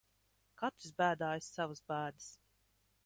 [0.61, 2.31] Katrs bēdājas savas bēdas.